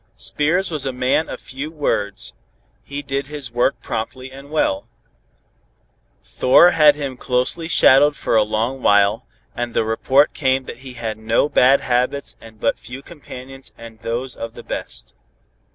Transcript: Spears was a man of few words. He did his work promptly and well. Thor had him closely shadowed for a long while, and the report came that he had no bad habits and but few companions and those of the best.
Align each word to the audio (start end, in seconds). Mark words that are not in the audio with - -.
Spears 0.15 0.71
was 0.71 0.87
a 0.87 0.91
man 0.91 1.29
of 1.29 1.39
few 1.39 1.69
words. 1.69 2.33
He 2.83 3.03
did 3.03 3.27
his 3.27 3.51
work 3.51 3.79
promptly 3.83 4.31
and 4.31 4.49
well. 4.49 4.87
Thor 6.23 6.71
had 6.71 6.95
him 6.95 7.17
closely 7.17 7.67
shadowed 7.67 8.15
for 8.15 8.35
a 8.35 8.41
long 8.41 8.81
while, 8.81 9.27
and 9.55 9.75
the 9.75 9.85
report 9.85 10.33
came 10.33 10.63
that 10.63 10.79
he 10.79 10.93
had 10.93 11.19
no 11.19 11.47
bad 11.47 11.81
habits 11.81 12.35
and 12.41 12.59
but 12.59 12.79
few 12.79 13.03
companions 13.03 13.73
and 13.77 13.99
those 13.99 14.35
of 14.35 14.53
the 14.53 14.63
best. 14.63 15.13